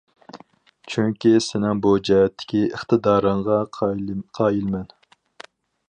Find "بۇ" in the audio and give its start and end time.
1.87-1.91